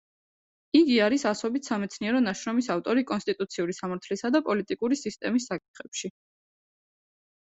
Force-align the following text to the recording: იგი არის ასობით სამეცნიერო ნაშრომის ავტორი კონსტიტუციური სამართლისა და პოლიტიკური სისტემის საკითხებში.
იგი 0.77 0.93
არის 1.07 1.25
ასობით 1.31 1.67
სამეცნიერო 1.71 2.21
ნაშრომის 2.27 2.69
ავტორი 2.75 3.03
კონსტიტუციური 3.11 3.75
სამართლისა 3.81 4.31
და 4.37 4.41
პოლიტიკური 4.47 4.99
სისტემის 5.03 5.47
საკითხებში. 5.51 6.11